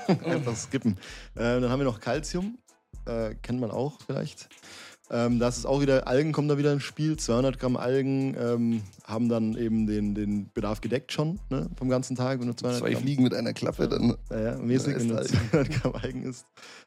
einfach 0.26 0.56
skippen. 0.56 0.98
Äh, 1.36 1.60
dann 1.60 1.70
haben 1.70 1.82
wir 1.82 1.86
noch 1.86 2.00
Calcium. 2.00 2.58
Äh, 3.06 3.36
kennt 3.42 3.60
man 3.60 3.72
auch 3.72 4.00
vielleicht. 4.06 4.48
Ähm, 5.14 5.40
das 5.40 5.58
ist 5.58 5.66
auch 5.66 5.82
wieder, 5.82 6.08
Algen 6.08 6.32
kommen 6.32 6.48
da 6.48 6.58
wieder 6.58 6.72
ins 6.72 6.84
Spiel. 6.84 7.18
200 7.18 7.60
Gramm 7.60 7.76
Algen 7.76 8.36
ähm, 8.40 8.82
haben 9.04 9.28
dann 9.28 9.58
eben 9.58 9.86
den, 9.86 10.16
den 10.16 10.50
Bedarf 10.54 10.80
gedeckt 10.80 11.12
schon 11.12 11.38
ne, 11.50 11.70
vom 11.76 11.90
ganzen 11.90 12.16
Tag. 12.16 12.40
Wenn 12.40 12.48
du 12.48 12.56
200 12.56 12.80
Zwei 12.80 12.92
Gramm, 12.92 13.02
Fliegen 13.02 13.24
mit 13.24 13.34
einer 13.34 13.54
Klappe 13.54 13.90
dann. 13.90 14.16
Ja, 14.30 14.40
ja 14.40 14.58
mäßig, 14.58 14.96
wenn 14.96 15.10
du 15.10 15.22
200 15.22 15.70
Gramm 15.70 15.96
Algen 15.96 16.24
isst. 16.24 16.46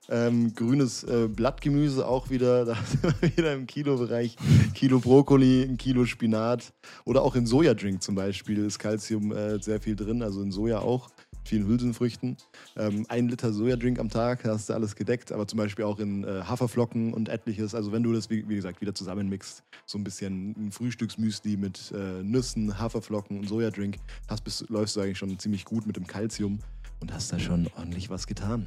Ähm, 0.09 0.55
grünes 0.55 1.05
äh, 1.05 1.29
Blattgemüse 1.29 2.07
auch 2.07 2.31
wieder, 2.31 2.65
da 2.65 2.77
sind 2.77 3.03
wir 3.21 3.37
wieder 3.37 3.53
im 3.53 3.67
Kilobereich. 3.67 4.37
Kilo 4.75 5.01
Brokkoli, 5.01 5.63
ein 5.63 5.77
Kilo 5.77 6.07
Spinat 6.07 6.73
oder 7.05 7.23
auch 7.23 7.37
in 7.37 7.47
Sojadrink 7.47 8.03
zum 8.03 8.15
Beispiel 8.15 8.65
ist 8.65 8.79
Kalzium 8.79 9.33
äh, 9.33 9.61
sehr 9.63 9.81
viel 9.81 9.97
drin, 9.97 10.23
also 10.23 10.41
in 10.41 10.51
Soja 10.51 10.79
auch 10.79 11.11
vielen 11.45 11.67
Hülsenfrüchten. 11.67 12.37
Ähm, 12.77 13.07
ein 13.09 13.29
Liter 13.29 13.53
Sojadrink 13.53 13.99
am 13.99 14.09
Tag, 14.09 14.45
hast 14.45 14.69
du 14.69 14.75
alles 14.75 14.97
gedeckt, 14.97 15.33
aber 15.33 15.47
zum 15.47 15.59
Beispiel 15.59 15.85
auch 15.85 15.99
in 15.99 16.25
äh, 16.25 16.43
Haferflocken 16.45 17.13
und 17.13 17.29
etliches. 17.29 17.75
Also 17.75 17.93
wenn 17.93 18.03
du 18.03 18.13
das, 18.13 18.31
wie, 18.31 18.49
wie, 18.49 18.57
gesagt, 18.57 18.81
wieder 18.81 18.95
zusammenmixst, 18.95 19.63
so 19.87 19.99
ein 19.99 20.05
bisschen 20.05 20.55
ein 20.57 20.73
Frühstücksmüsli 20.73 21.57
mit 21.57 21.93
äh, 21.93 22.23
Nüssen, 22.23 22.79
Haferflocken 22.79 23.39
und 23.39 23.49
Sojadrink, 23.49 23.97
hast, 24.29 24.45
bist, 24.45 24.69
läufst 24.69 24.97
du 24.97 25.01
eigentlich 25.01 25.19
schon 25.19 25.39
ziemlich 25.39 25.65
gut 25.65 25.87
mit 25.87 25.97
dem 25.97 26.07
Kalzium 26.07 26.59
und 27.01 27.13
hast 27.13 27.33
da 27.33 27.39
schon 27.39 27.69
ordentlich 27.77 28.11
was 28.11 28.27
getan. 28.27 28.67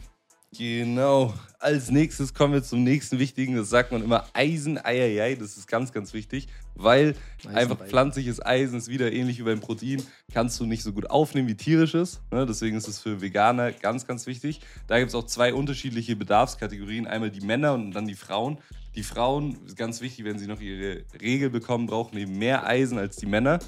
Genau. 0.56 1.34
Als 1.60 1.92
nächstes 1.92 2.34
kommen 2.34 2.54
wir 2.54 2.64
zum 2.64 2.84
nächsten 2.84 3.20
wichtigen, 3.20 3.56
das 3.56 3.70
sagt 3.70 3.92
man 3.92 4.04
immer 4.04 4.26
Eisen, 4.34 4.78
Eieiei, 4.78 5.36
das 5.36 5.58
ist 5.58 5.68
ganz, 5.68 5.92
ganz 5.92 6.14
wichtig, 6.14 6.48
weil 6.76 7.16
Eisen, 7.40 7.56
einfach 7.56 7.78
pflanzliches 7.80 8.44
Eisen 8.46 8.78
ist 8.78 8.88
wieder 8.88 9.12
ähnlich 9.12 9.40
wie 9.40 9.44
beim 9.44 9.60
Protein, 9.60 10.02
kannst 10.32 10.60
du 10.60 10.66
nicht 10.66 10.84
so 10.84 10.94
gut 10.94 11.10
aufnehmen 11.10 11.48
wie 11.48 11.56
tierisches. 11.56 12.22
Ne? 12.32 12.46
Deswegen 12.46 12.78
ist 12.78 12.88
es 12.88 13.00
für 13.00 13.22
Veganer 13.22 13.72
ganz, 13.72 14.08
ganz 14.08 14.26
wichtig. 14.28 14.62
Da 14.88 15.00
gibt 15.00 15.10
es 15.10 15.16
auch 15.16 15.26
zwei 15.26 15.54
unterschiedliche 15.54 16.16
Bedarfskategorien, 16.16 17.08
einmal 17.08 17.32
die 17.32 17.46
Männer 17.46 17.74
und 17.74 17.92
dann 17.92 18.08
die 18.08 18.16
Frauen. 18.16 18.60
Die 18.96 19.04
Frauen, 19.04 19.58
ganz 19.76 20.00
wichtig, 20.02 20.26
wenn 20.26 20.40
sie 20.40 20.48
noch 20.48 20.62
ihre 20.62 21.04
Regel 21.22 21.50
bekommen, 21.50 21.88
brauchen 21.88 22.18
eben 22.18 22.38
mehr 22.38 22.66
Eisen 22.66 22.98
als 22.98 23.18
die 23.18 23.26
Männer. 23.28 23.60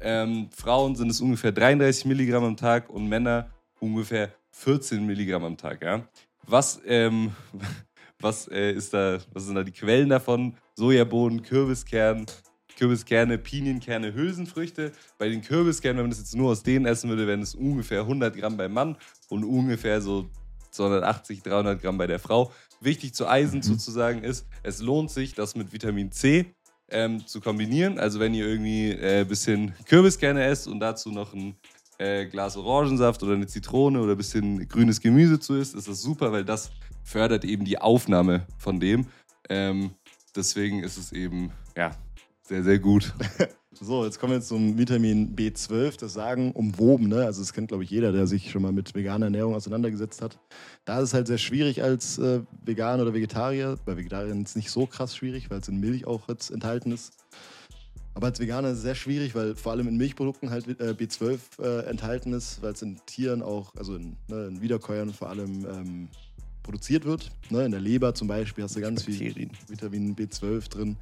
Ähm, 0.00 0.48
Frauen 0.56 0.94
sind 0.94 1.10
es 1.10 1.20
ungefähr 1.20 1.52
33 1.52 2.04
Milligramm 2.04 2.44
am 2.44 2.56
Tag 2.56 2.88
und 2.88 3.08
Männer 3.08 3.50
ungefähr 3.80 4.30
14 4.60 5.04
Milligramm 5.06 5.44
am 5.44 5.56
Tag. 5.56 5.82
Ja? 5.82 6.06
Was, 6.46 6.80
ähm, 6.86 7.32
was, 8.20 8.46
äh, 8.48 8.72
ist 8.72 8.92
da, 8.92 9.18
was 9.32 9.46
sind 9.46 9.54
da 9.54 9.64
die 9.64 9.72
Quellen 9.72 10.08
davon? 10.10 10.54
Sojabohnen, 10.74 11.42
Kürbiskern, 11.42 12.26
Kürbiskerne, 12.76 13.38
Pinienkerne, 13.38 14.14
Hülsenfrüchte. 14.14 14.92
Bei 15.18 15.28
den 15.28 15.42
Kürbiskernen, 15.42 15.98
wenn 15.98 16.04
man 16.04 16.10
das 16.10 16.20
jetzt 16.20 16.36
nur 16.36 16.50
aus 16.50 16.62
denen 16.62 16.86
essen 16.86 17.08
würde, 17.08 17.26
wären 17.26 17.42
es 17.42 17.54
ungefähr 17.54 18.02
100 18.02 18.36
Gramm 18.36 18.56
beim 18.56 18.72
Mann 18.72 18.96
und 19.28 19.44
ungefähr 19.44 20.00
so 20.02 20.28
280, 20.72 21.42
300 21.42 21.80
Gramm 21.80 21.98
bei 21.98 22.06
der 22.06 22.18
Frau. 22.18 22.52
Wichtig 22.80 23.14
zu 23.14 23.26
Eisen 23.26 23.58
mhm. 23.58 23.62
sozusagen 23.62 24.22
ist, 24.22 24.46
es 24.62 24.80
lohnt 24.80 25.10
sich, 25.10 25.34
das 25.34 25.56
mit 25.56 25.72
Vitamin 25.72 26.12
C 26.12 26.54
ähm, 26.90 27.26
zu 27.26 27.40
kombinieren. 27.40 27.98
Also 27.98 28.20
wenn 28.20 28.34
ihr 28.34 28.46
irgendwie 28.46 28.92
ein 28.92 29.02
äh, 29.02 29.26
bisschen 29.26 29.74
Kürbiskerne 29.86 30.44
esst 30.44 30.68
und 30.68 30.80
dazu 30.80 31.10
noch 31.10 31.32
ein 31.34 31.56
äh, 32.00 32.26
Glas 32.26 32.56
Orangensaft 32.56 33.22
oder 33.22 33.34
eine 33.34 33.46
Zitrone 33.46 34.00
oder 34.00 34.12
ein 34.12 34.16
bisschen 34.16 34.66
grünes 34.68 35.00
Gemüse 35.00 35.38
zu 35.38 35.54
isst, 35.56 35.74
ist 35.74 35.86
das 35.86 36.00
super, 36.00 36.32
weil 36.32 36.44
das 36.44 36.70
fördert 37.04 37.44
eben 37.44 37.64
die 37.64 37.78
Aufnahme 37.78 38.46
von 38.58 38.80
dem. 38.80 39.06
Ähm, 39.48 39.90
deswegen 40.34 40.82
ist 40.82 40.96
es 40.96 41.12
eben, 41.12 41.52
ja, 41.76 41.90
sehr, 42.42 42.64
sehr 42.64 42.78
gut. 42.78 43.12
So, 43.82 44.04
jetzt 44.04 44.18
kommen 44.18 44.34
wir 44.34 44.40
zum 44.42 44.76
Vitamin 44.76 45.34
B12, 45.34 45.98
das 45.98 46.12
Sagen 46.12 46.52
umwoben. 46.52 47.08
Ne? 47.08 47.24
Also, 47.24 47.40
das 47.40 47.54
kennt, 47.54 47.68
glaube 47.68 47.84
ich, 47.84 47.88
jeder, 47.88 48.12
der 48.12 48.26
sich 48.26 48.50
schon 48.50 48.60
mal 48.60 48.72
mit 48.72 48.94
veganer 48.94 49.26
Ernährung 49.26 49.54
auseinandergesetzt 49.54 50.20
hat. 50.20 50.38
Da 50.84 50.98
ist 50.98 51.10
es 51.10 51.14
halt 51.14 51.28
sehr 51.28 51.38
schwierig 51.38 51.82
als 51.82 52.18
äh, 52.18 52.40
Veganer 52.62 53.04
oder 53.04 53.14
Vegetarier. 53.14 53.76
Bei 53.86 53.96
Vegetariern 53.96 54.42
ist 54.42 54.50
es 54.50 54.56
nicht 54.56 54.70
so 54.70 54.86
krass 54.86 55.16
schwierig, 55.16 55.50
weil 55.50 55.60
es 55.60 55.68
in 55.68 55.80
Milch 55.80 56.04
auch 56.06 56.28
jetzt 56.28 56.50
enthalten 56.50 56.92
ist. 56.92 57.12
Aber 58.20 58.26
als 58.26 58.38
Veganer 58.38 58.68
ist 58.68 58.76
es 58.76 58.82
sehr 58.82 58.94
schwierig, 58.94 59.34
weil 59.34 59.56
vor 59.56 59.72
allem 59.72 59.88
in 59.88 59.96
Milchprodukten 59.96 60.50
halt 60.50 60.68
äh, 60.78 60.90
B12 60.90 61.38
äh, 61.58 61.86
enthalten 61.88 62.34
ist, 62.34 62.60
weil 62.60 62.74
es 62.74 62.82
in 62.82 63.00
Tieren 63.06 63.40
auch, 63.40 63.74
also 63.76 63.96
in, 63.96 64.14
ne, 64.28 64.48
in 64.48 64.60
Wiederkäuern 64.60 65.14
vor 65.14 65.30
allem 65.30 65.64
ähm, 65.64 66.08
produziert 66.62 67.06
wird. 67.06 67.30
Ne? 67.48 67.64
In 67.64 67.70
der 67.70 67.80
Leber 67.80 68.14
zum 68.14 68.28
Beispiel 68.28 68.62
hast 68.62 68.76
du 68.76 68.82
ganz 68.82 69.04
viel 69.04 69.24
Bakterien. 69.24 69.50
Vitamin 69.68 70.14
B12 70.14 70.68
drin. 70.68 70.96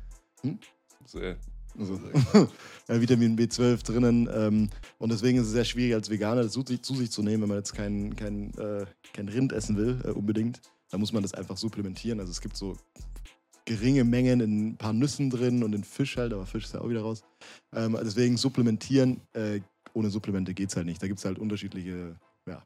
So, 1.06 1.18
äh, 1.18 1.34
Also, 1.76 2.00
ja, 2.88 3.00
Vitamin 3.00 3.36
B12 3.36 3.84
drinnen. 3.84 4.30
Ähm, 4.32 4.70
und 4.98 5.10
deswegen 5.10 5.38
ist 5.38 5.46
es 5.46 5.52
sehr 5.54 5.64
schwierig, 5.64 5.94
als 5.94 6.10
Veganer 6.10 6.44
das 6.44 6.52
zu 6.52 6.62
sich, 6.64 6.82
zu 6.82 6.94
sich 6.94 7.10
zu 7.10 7.24
nehmen, 7.24 7.42
wenn 7.42 7.48
man 7.48 7.58
jetzt 7.58 7.74
kein, 7.74 8.14
kein, 8.14 8.56
äh, 8.58 8.86
kein 9.12 9.28
Rind 9.28 9.52
essen 9.52 9.76
will, 9.76 10.00
äh, 10.04 10.10
unbedingt. 10.10 10.60
Da 10.88 10.98
muss 10.98 11.12
man 11.12 11.24
das 11.24 11.34
einfach 11.34 11.56
supplementieren. 11.56 12.20
Also 12.20 12.30
es 12.30 12.40
gibt 12.40 12.56
so 12.56 12.76
geringe 13.68 14.04
Mengen 14.04 14.40
in 14.40 14.68
ein 14.68 14.76
paar 14.76 14.94
Nüssen 14.94 15.28
drin 15.28 15.62
und 15.62 15.74
in 15.74 15.84
Fisch 15.84 16.16
halt, 16.16 16.32
aber 16.32 16.46
Fisch 16.46 16.64
ist 16.64 16.74
ja 16.74 16.80
auch 16.80 16.88
wieder 16.88 17.02
raus. 17.02 17.22
Ähm, 17.74 17.98
deswegen 18.02 18.38
supplementieren, 18.38 19.20
äh, 19.34 19.60
ohne 19.92 20.08
Supplemente 20.08 20.54
geht 20.54 20.70
es 20.70 20.76
halt 20.76 20.86
nicht. 20.86 21.02
Da 21.02 21.06
gibt 21.06 21.18
es 21.18 21.24
halt 21.26 21.38
unterschiedliche 21.38 22.16
ja, 22.46 22.62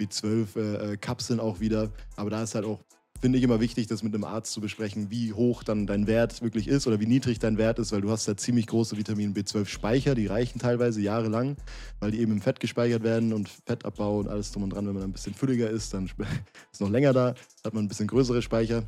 B12-Kapseln 0.00 1.38
auch 1.38 1.60
wieder. 1.60 1.92
Aber 2.16 2.28
da 2.28 2.42
ist 2.42 2.56
halt 2.56 2.64
auch, 2.64 2.80
finde 3.20 3.38
ich, 3.38 3.44
immer 3.44 3.60
wichtig, 3.60 3.86
das 3.86 4.02
mit 4.02 4.12
einem 4.14 4.24
Arzt 4.24 4.52
zu 4.52 4.60
besprechen, 4.60 5.12
wie 5.12 5.32
hoch 5.32 5.62
dann 5.62 5.86
dein 5.86 6.08
Wert 6.08 6.42
wirklich 6.42 6.66
ist 6.66 6.88
oder 6.88 6.98
wie 6.98 7.06
niedrig 7.06 7.38
dein 7.38 7.56
Wert 7.56 7.78
ist, 7.78 7.92
weil 7.92 8.00
du 8.00 8.10
hast 8.10 8.26
ja 8.26 8.36
ziemlich 8.36 8.66
große 8.66 8.96
Vitamin 8.96 9.34
B12-Speicher, 9.34 10.16
die 10.16 10.26
reichen 10.26 10.58
teilweise 10.58 11.00
jahrelang, 11.00 11.56
weil 12.00 12.10
die 12.10 12.18
eben 12.18 12.32
im 12.32 12.40
Fett 12.40 12.58
gespeichert 12.58 13.04
werden 13.04 13.32
und 13.32 13.48
Fettabbau 13.48 14.18
und 14.18 14.26
alles 14.26 14.50
drum 14.50 14.64
und 14.64 14.70
dran. 14.70 14.88
Wenn 14.88 14.94
man 14.94 15.04
ein 15.04 15.12
bisschen 15.12 15.34
fülliger 15.34 15.70
ist, 15.70 15.94
dann 15.94 16.06
ist 16.06 16.14
es 16.72 16.80
noch 16.80 16.90
länger 16.90 17.12
da, 17.12 17.34
hat 17.64 17.74
man 17.74 17.84
ein 17.84 17.88
bisschen 17.88 18.08
größere 18.08 18.42
Speicher. 18.42 18.82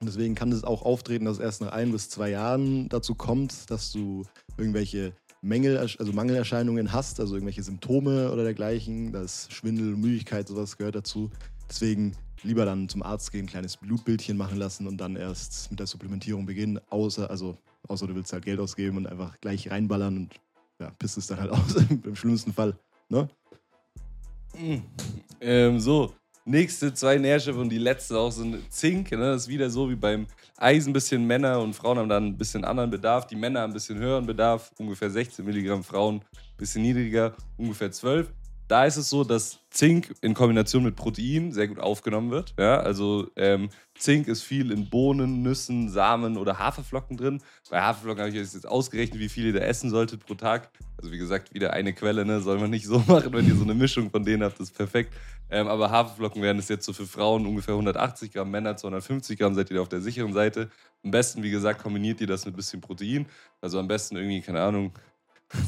Und 0.00 0.06
deswegen 0.06 0.34
kann 0.34 0.50
es 0.50 0.64
auch 0.64 0.82
auftreten, 0.82 1.26
dass 1.26 1.36
es 1.36 1.42
erst 1.42 1.60
nach 1.60 1.72
ein 1.72 1.92
bis 1.92 2.08
zwei 2.08 2.30
Jahren 2.30 2.88
dazu 2.88 3.14
kommt, 3.14 3.70
dass 3.70 3.92
du 3.92 4.24
irgendwelche 4.56 5.12
Mängel, 5.42 5.76
also 5.76 6.12
Mangelerscheinungen 6.12 6.92
hast, 6.92 7.20
also 7.20 7.34
irgendwelche 7.34 7.62
Symptome 7.62 8.32
oder 8.32 8.44
dergleichen. 8.44 9.12
Das 9.12 9.48
Schwindel, 9.50 9.96
Müdigkeit, 9.96 10.48
sowas 10.48 10.78
gehört 10.78 10.94
dazu. 10.94 11.30
Deswegen 11.68 12.16
lieber 12.42 12.64
dann 12.64 12.88
zum 12.88 13.02
Arzt 13.02 13.30
gehen, 13.30 13.44
ein 13.44 13.48
kleines 13.48 13.76
Blutbildchen 13.76 14.38
machen 14.38 14.56
lassen 14.56 14.86
und 14.86 14.98
dann 14.98 15.16
erst 15.16 15.70
mit 15.70 15.80
der 15.80 15.86
Supplementierung 15.86 16.46
beginnen. 16.46 16.80
Außer, 16.88 17.28
also, 17.28 17.58
außer 17.88 18.06
du 18.06 18.14
willst 18.14 18.32
halt 18.32 18.44
Geld 18.46 18.58
ausgeben 18.58 18.96
und 18.96 19.06
einfach 19.06 19.38
gleich 19.40 19.70
reinballern 19.70 20.16
und 20.16 20.40
ja, 20.80 20.90
pisst 20.98 21.18
es 21.18 21.26
dann 21.26 21.40
halt 21.40 21.50
aus, 21.50 21.76
im 21.76 22.16
schlimmsten 22.16 22.54
Fall. 22.54 22.74
Ne? 23.10 23.28
Ähm, 25.40 25.78
so, 25.78 26.14
nächste 26.44 26.92
zwei 26.94 27.16
Nährstoffe 27.16 27.58
und 27.58 27.68
die 27.68 27.78
letzte 27.78 28.18
auch 28.18 28.30
sind 28.30 28.72
Zink. 28.72 29.10
Ne? 29.12 29.18
Das 29.18 29.42
ist 29.42 29.48
wieder 29.48 29.70
so 29.70 29.88
wie 29.90 29.96
beim 29.96 30.26
Eisen 30.56 30.90
ein 30.90 30.92
bisschen 30.92 31.26
Männer 31.26 31.60
und 31.60 31.74
Frauen 31.74 31.98
haben 31.98 32.08
dann 32.08 32.26
ein 32.26 32.38
bisschen 32.38 32.64
anderen 32.64 32.90
Bedarf. 32.90 33.26
Die 33.26 33.36
Männer 33.36 33.60
haben 33.60 33.70
ein 33.70 33.74
bisschen 33.74 33.98
höheren 33.98 34.26
Bedarf, 34.26 34.72
ungefähr 34.78 35.10
16 35.10 35.44
Milligramm, 35.44 35.84
Frauen 35.84 36.16
ein 36.16 36.56
bisschen 36.56 36.82
niedriger, 36.82 37.34
ungefähr 37.56 37.90
12. 37.90 38.28
Da 38.70 38.84
ist 38.84 38.96
es 38.96 39.10
so, 39.10 39.24
dass 39.24 39.58
Zink 39.70 40.14
in 40.20 40.32
Kombination 40.32 40.84
mit 40.84 40.94
Protein 40.94 41.50
sehr 41.50 41.66
gut 41.66 41.80
aufgenommen 41.80 42.30
wird. 42.30 42.54
Ja, 42.56 42.78
also 42.78 43.26
ähm, 43.34 43.68
Zink 43.98 44.28
ist 44.28 44.42
viel 44.42 44.70
in 44.70 44.88
Bohnen, 44.88 45.42
Nüssen, 45.42 45.88
Samen 45.88 46.36
oder 46.36 46.60
Haferflocken 46.60 47.16
drin. 47.16 47.42
Bei 47.68 47.80
Haferflocken 47.80 48.20
habe 48.20 48.30
ich 48.30 48.36
jetzt 48.36 48.68
ausgerechnet, 48.68 49.18
wie 49.18 49.28
viel 49.28 49.46
ihr 49.46 49.54
da 49.54 49.58
essen 49.58 49.90
solltet 49.90 50.24
pro 50.24 50.34
Tag. 50.34 50.70
Also 50.98 51.10
wie 51.10 51.18
gesagt, 51.18 51.52
wieder 51.52 51.72
eine 51.72 51.92
Quelle, 51.92 52.24
ne? 52.24 52.40
soll 52.40 52.60
man 52.60 52.70
nicht 52.70 52.86
so 52.86 53.00
machen, 53.08 53.32
wenn 53.32 53.48
ihr 53.48 53.56
so 53.56 53.64
eine 53.64 53.74
Mischung 53.74 54.08
von 54.08 54.24
denen 54.24 54.44
habt, 54.44 54.60
das 54.60 54.68
ist 54.68 54.76
perfekt. 54.76 55.14
Ähm, 55.50 55.66
aber 55.66 55.90
Haferflocken 55.90 56.40
wären 56.40 56.60
es 56.60 56.68
jetzt 56.68 56.86
so 56.86 56.92
für 56.92 57.06
Frauen 57.06 57.46
ungefähr 57.46 57.74
180 57.74 58.30
Gramm, 58.30 58.52
Männer 58.52 58.76
250 58.76 59.36
Gramm, 59.36 59.56
seid 59.56 59.68
ihr 59.70 59.78
da 59.78 59.82
auf 59.82 59.88
der 59.88 60.00
sicheren 60.00 60.32
Seite. 60.32 60.70
Am 61.02 61.10
besten, 61.10 61.42
wie 61.42 61.50
gesagt, 61.50 61.82
kombiniert 61.82 62.20
ihr 62.20 62.28
das 62.28 62.44
mit 62.44 62.54
ein 62.54 62.56
bisschen 62.56 62.80
Protein. 62.80 63.26
Also 63.60 63.80
am 63.80 63.88
besten 63.88 64.14
irgendwie, 64.14 64.42
keine 64.42 64.62
Ahnung, 64.62 64.92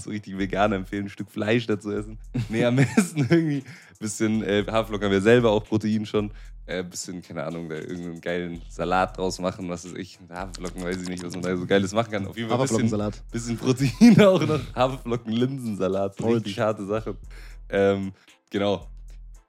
so 0.02 0.10
richtig 0.10 0.38
vegan 0.38 0.72
empfehlen, 0.72 1.06
ein 1.06 1.08
Stück 1.08 1.30
Fleisch 1.30 1.66
dazu 1.66 1.90
essen. 1.90 2.18
Nee, 2.48 2.64
am 2.64 2.76
besten 2.76 3.20
irgendwie 3.30 3.58
ein 3.58 3.98
bisschen 3.98 4.42
äh, 4.42 4.64
Haferflocken 4.66 5.06
haben 5.06 5.12
wir 5.12 5.20
selber 5.20 5.50
auch 5.50 5.64
Protein 5.64 6.06
schon. 6.06 6.30
Ein 6.66 6.78
äh, 6.78 6.82
bisschen, 6.84 7.22
keine 7.22 7.44
Ahnung, 7.44 7.68
da 7.68 7.74
irgendeinen 7.74 8.20
geilen 8.20 8.62
Salat 8.68 9.16
draus 9.18 9.40
machen, 9.40 9.68
was 9.68 9.84
ist 9.84 9.96
ich. 9.96 10.18
Haferflocken, 10.30 10.84
weiß 10.84 11.02
ich 11.02 11.08
nicht, 11.08 11.24
was 11.24 11.34
man 11.34 11.42
da 11.42 11.56
so 11.56 11.66
Geiles 11.66 11.92
machen 11.92 12.12
kann. 12.12 12.26
Auf 12.26 12.36
jeden 12.36 12.48
Fall 12.48 12.60
ein 12.60 12.68
bisschen, 12.68 13.12
bisschen 13.32 13.56
Protein 13.56 14.20
auch 14.24 14.46
noch. 14.46 14.60
Haferflocken-Linsensalat, 14.74 16.22
richtig 16.24 16.58
harte 16.60 16.86
Sache. 16.86 17.16
Ähm, 17.68 18.12
genau. 18.50 18.86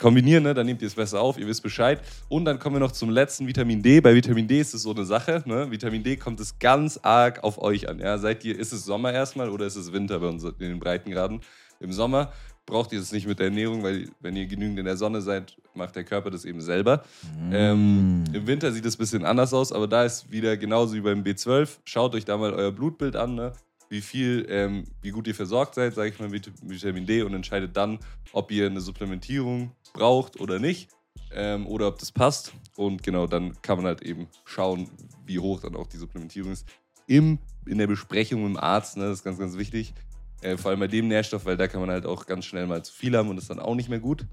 Kombinieren, 0.04 0.44
ne? 0.44 0.54
dann 0.54 0.66
nehmt 0.66 0.82
ihr 0.82 0.90
es 0.90 0.96
besser 0.96 1.22
auf, 1.22 1.38
ihr 1.38 1.48
wisst 1.48 1.64
Bescheid. 1.64 2.02
Und 2.28 2.44
dann 2.44 2.60
kommen 2.60 2.76
wir 2.76 2.82
noch 2.82 2.92
zum 2.92 3.10
letzten 3.10 3.48
Vitamin 3.48 3.82
D. 3.82 4.02
Bei 4.02 4.14
Vitamin 4.14 4.46
D 4.46 4.60
ist 4.60 4.74
es 4.74 4.82
so 4.82 4.92
eine 4.92 5.06
Sache. 5.06 5.42
Ne? 5.46 5.72
Vitamin 5.72 6.04
D 6.04 6.18
kommt 6.18 6.42
es 6.42 6.60
ganz 6.60 7.00
arg 7.04 7.42
auf 7.42 7.58
euch 7.58 7.88
an. 7.88 8.00
Ja? 8.00 8.18
Seid 8.18 8.44
ihr, 8.44 8.60
ist 8.60 8.74
es 8.74 8.84
Sommer 8.84 9.14
erstmal 9.14 9.50
oder 9.50 9.66
ist 9.66 9.78
es 9.78 9.94
Winter 9.94 10.20
bei 10.20 10.28
uns 10.28 10.44
in 10.44 10.54
den 10.60 10.80
Breitengraden? 10.80 11.40
Im 11.80 11.94
Sommer 11.94 12.34
braucht 12.66 12.92
ihr 12.92 13.00
es 13.00 13.14
nicht 13.14 13.28
mit 13.28 13.40
der 13.40 13.46
Ernährung, 13.46 13.82
weil 13.82 14.10
wenn 14.20 14.36
ihr 14.36 14.46
genügend 14.46 14.78
in 14.78 14.84
der 14.84 14.98
Sonne 14.98 15.22
seid, 15.22 15.56
macht 15.74 15.96
der 15.96 16.04
Körper 16.04 16.32
das 16.32 16.44
eben 16.44 16.60
selber. 16.60 17.06
Ähm, 17.54 18.26
Im 18.34 18.46
Winter 18.46 18.74
sieht 18.74 18.86
es 18.86 18.96
ein 18.96 19.00
bisschen 19.00 19.24
anders 19.24 19.54
aus, 19.54 19.72
aber 19.72 19.88
da 19.88 20.04
ist 20.04 20.30
wieder 20.30 20.58
genauso 20.58 20.96
wie 20.96 21.02
beim 21.02 21.24
B12. 21.24 21.78
Schaut 21.86 22.14
euch 22.14 22.26
da 22.26 22.36
mal 22.36 22.52
euer 22.54 22.74
Blutbild 22.74 23.16
an, 23.16 23.36
ne? 23.36 23.54
Wie 23.94 24.02
viel, 24.02 24.48
ähm, 24.50 24.86
wie 25.04 25.12
gut 25.12 25.28
ihr 25.28 25.36
versorgt 25.36 25.76
seid, 25.76 25.94
sage 25.94 26.10
ich 26.10 26.20
mal, 26.20 26.28
mit 26.28 26.52
Vitamin 26.64 27.06
D 27.06 27.22
und 27.22 27.34
entscheidet 27.36 27.78
dann, 27.78 28.00
ob 28.32 28.52
ihr 28.52 28.66
eine 28.66 28.82
Supplementierung 28.82 29.72
braucht 29.94 30.42
oder 30.42 30.58
nicht 30.58 30.90
ähm, 31.32 31.68
oder 31.68 31.88
ob 31.88 32.00
das 32.00 32.12
passt. 32.12 32.54
Und 32.76 33.04
genau, 33.04 33.28
dann 33.28 33.54
kann 33.62 33.78
man 33.78 33.86
halt 33.86 34.02
eben 34.02 34.28
schauen, 34.46 34.90
wie 35.28 35.38
hoch 35.38 35.62
dann 35.62 35.76
auch 35.76 35.86
die 35.86 35.98
Supplementierung 35.98 36.52
ist. 36.52 36.68
Im, 37.06 37.38
in 37.68 37.78
der 37.78 37.86
Besprechung 37.86 38.42
mit 38.42 38.56
dem 38.56 38.58
Arzt, 38.58 38.98
ne, 38.98 39.04
das 39.04 39.20
ist 39.20 39.24
ganz, 39.24 39.38
ganz 39.38 39.58
wichtig. 39.58 39.94
Äh, 40.42 40.58
vor 40.58 40.72
allem 40.72 40.80
bei 40.80 40.88
dem 40.88 41.08
Nährstoff, 41.08 41.46
weil 41.46 41.56
da 41.56 41.68
kann 41.68 41.80
man 41.80 41.92
halt 41.92 42.08
auch 42.08 42.26
ganz 42.26 42.46
schnell 42.46 42.66
mal 42.66 42.84
zu 42.84 42.92
viel 42.92 43.16
haben 43.16 43.30
und 43.30 43.38
ist 43.38 43.52
dann 43.52 43.60
auch 43.60 43.76
nicht 43.76 43.90
mehr 43.90 44.00
gut. 44.00 44.26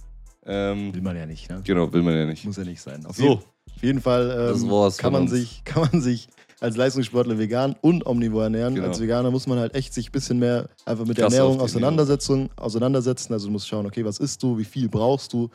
Ähm, 0.47 0.95
Will 0.95 1.03
man 1.03 1.17
ja 1.19 1.27
nicht, 1.27 1.51
ne? 1.51 1.61
genau, 1.63 1.93
will 1.93 2.03
man 2.03 2.17
ja 2.17 2.25
nicht. 2.25 2.47
Muss 2.47 2.57
ja 2.57 2.65
nicht 2.65 2.81
sein. 2.81 3.05
Auf, 3.05 3.17
So. 3.17 3.23
jeden, 3.25 3.43
auf 3.77 3.83
jeden 3.83 4.01
Fall 4.01 4.55
ähm, 4.57 4.93
kann, 4.97 5.13
man 5.13 5.23
uns. 5.23 5.33
sich, 5.33 5.63
kann 5.65 5.87
man 5.93 6.01
sich 6.01 6.29
als 6.61 6.77
Leistungssportler 6.77 7.39
vegan 7.39 7.75
und 7.81 8.07
omnivor 8.07 8.45
ernähren. 8.45 8.75
Genau. 8.75 8.89
Als 8.89 9.01
Veganer 9.01 9.31
muss 9.31 9.47
man 9.47 9.59
halt 9.59 9.75
echt 9.75 9.95
sich 9.95 10.11
ein 10.11 10.13
bisschen 10.13 10.39
mehr 10.39 10.69
einfach 10.85 11.07
mit 11.07 11.19
der 11.19 11.25
Ernährung 11.25 11.61
auseinandersetzen, 11.61 12.51
auseinandersetzen. 12.57 13.33
Also 13.33 13.47
du 13.47 13.53
musst 13.53 13.67
schauen, 13.67 13.87
okay, 13.87 14.05
was 14.05 14.19
isst 14.19 14.43
du, 14.43 14.59
wie 14.59 14.65
viel 14.65 14.89
brauchst 14.89 15.33
du 15.33 15.49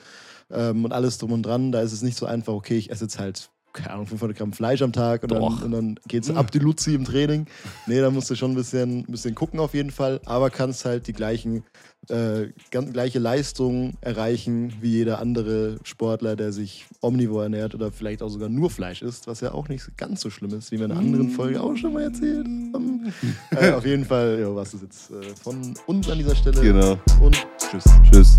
ähm, 0.51 0.83
und 0.83 0.91
alles 0.91 1.17
drum 1.17 1.31
und 1.31 1.43
dran. 1.43 1.71
Da 1.71 1.81
ist 1.81 1.93
es 1.93 2.01
nicht 2.01 2.17
so 2.17 2.25
einfach, 2.25 2.53
okay, 2.53 2.77
ich 2.77 2.89
esse 2.89 3.05
jetzt 3.05 3.19
halt 3.19 3.49
keine 3.75 3.91
Ahnung, 3.91 4.07
500 4.07 4.37
Gramm 4.37 4.53
Fleisch 4.53 4.81
am 4.81 4.91
Tag 4.93 5.23
und 5.23 5.31
dann, 5.31 5.41
Doch. 5.41 5.61
und 5.63 5.71
dann 5.71 5.99
geht's 6.07 6.29
ab 6.29 6.49
die 6.51 6.59
Luzi 6.59 6.95
im 6.95 7.05
Training. 7.05 7.45
Nee, 7.87 7.99
da 8.01 8.09
musst 8.09 8.29
du 8.29 8.35
schon 8.35 8.51
ein 8.51 8.55
bisschen, 8.55 8.99
ein 8.99 9.11
bisschen 9.11 9.35
gucken 9.35 9.59
auf 9.59 9.73
jeden 9.73 9.91
Fall, 9.91 10.19
aber 10.25 10.49
kannst 10.49 10.85
halt 10.85 11.07
die 11.07 11.13
gleichen, 11.13 11.63
äh, 12.09 12.47
ganz, 12.71 12.93
gleiche 12.93 13.19
Leistungen 13.19 13.97
erreichen 14.01 14.73
wie 14.81 14.89
jeder 14.91 15.19
andere 15.19 15.77
Sportler, 15.83 16.35
der 16.35 16.51
sich 16.51 16.85
omnivor 17.01 17.43
ernährt 17.43 17.75
oder 17.75 17.91
vielleicht 17.91 18.21
auch 18.23 18.29
sogar 18.29 18.49
nur 18.49 18.69
Fleisch 18.69 19.01
isst, 19.01 19.27
was 19.27 19.41
ja 19.41 19.53
auch 19.53 19.67
nicht 19.69 19.97
ganz 19.97 20.21
so 20.21 20.29
schlimm 20.29 20.53
ist, 20.57 20.71
wie 20.71 20.77
wir 20.79 20.85
in 20.85 20.91
einer 20.91 20.99
anderen 20.99 21.29
Folge 21.29 21.61
auch 21.61 21.75
schon 21.75 21.93
mal 21.93 22.03
erzählt 22.03 22.45
haben. 22.73 23.13
äh, 23.51 23.71
auf 23.71 23.85
jeden 23.85 24.05
Fall, 24.05 24.39
ja, 24.39 24.55
was 24.55 24.73
ist 24.73 24.83
jetzt 24.83 25.11
äh, 25.11 25.21
von 25.41 25.73
uns 25.87 26.09
an 26.09 26.17
dieser 26.17 26.35
Stelle 26.35 26.61
Genau. 26.61 26.97
und 27.21 27.35
tschüss. 27.57 27.83
Tschüss. 28.11 28.37